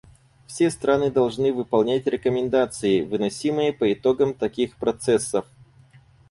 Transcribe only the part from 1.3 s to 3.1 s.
выполнять рекомендации,